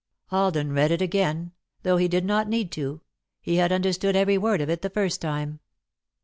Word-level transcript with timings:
Alden 0.31 0.71
read 0.73 0.89
it 0.89 0.99
again, 0.99 1.51
though 1.83 1.97
he 1.97 2.07
did 2.07 2.25
not 2.25 2.49
need 2.49 2.71
to 2.71 3.01
he 3.39 3.57
had 3.57 3.71
understood 3.71 4.15
every 4.15 4.35
word 4.35 4.59
of 4.59 4.67
it 4.67 4.81
the 4.81 4.89
first 4.89 5.21
time. 5.21 5.59